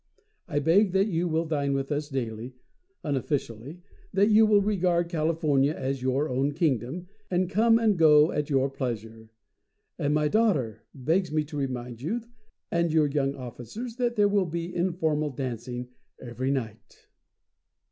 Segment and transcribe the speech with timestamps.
[0.47, 2.55] "I beg that you will dine with us daily
[3.03, 8.49] unofficially that you will regard California as your own kingdom, and come and go at
[8.49, 9.29] your pleasure.
[9.99, 12.21] And my daughter begs me to remind you
[12.71, 15.89] and your young officers that there will be informal dancing
[16.19, 17.05] every night."